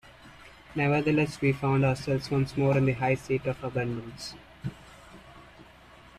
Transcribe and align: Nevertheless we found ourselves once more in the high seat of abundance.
Nevertheless 0.73 1.39
we 1.41 1.53
found 1.53 1.85
ourselves 1.85 2.31
once 2.31 2.57
more 2.57 2.75
in 2.75 2.85
the 2.87 2.93
high 2.93 3.13
seat 3.13 3.45
of 3.45 3.63
abundance. 3.63 4.33